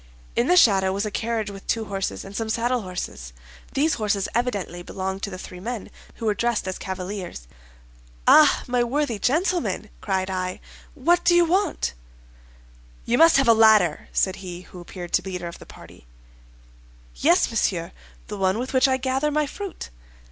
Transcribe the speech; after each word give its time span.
In 0.35 0.47
the 0.47 0.57
shadow 0.57 0.91
was 0.91 1.05
a 1.05 1.11
carriage 1.11 1.51
with 1.51 1.67
two 1.67 1.85
horses, 1.85 2.25
and 2.25 2.35
some 2.35 2.49
saddlehorses. 2.49 3.33
These 3.75 3.93
horses 3.93 4.27
evidently 4.33 4.81
belonged 4.81 5.21
to 5.21 5.29
the 5.29 5.37
three 5.37 5.59
men, 5.59 5.91
who 6.15 6.25
were 6.25 6.33
dressed 6.33 6.67
as 6.67 6.79
cavaliers. 6.79 7.47
'Ah, 8.25 8.63
my 8.65 8.83
worthy 8.83 9.19
gentlemen,' 9.19 9.91
cried 10.01 10.27
I, 10.27 10.59
'what 10.95 11.23
do 11.23 11.35
you 11.35 11.45
want?' 11.45 11.93
'You 13.05 13.19
must 13.19 13.37
have 13.37 13.47
a 13.47 13.53
ladder?' 13.53 14.09
said 14.11 14.37
he 14.37 14.61
who 14.61 14.79
appeared 14.79 15.13
to 15.13 15.21
be 15.21 15.29
the 15.33 15.33
leader 15.33 15.47
of 15.47 15.59
the 15.59 15.67
party. 15.67 16.07
'Yes, 17.17 17.51
monsieur, 17.51 17.91
the 18.25 18.37
one 18.39 18.57
with 18.57 18.73
which 18.73 18.87
I 18.87 18.97
gather 18.97 19.29
my 19.29 19.45
fruit. 19.45 19.91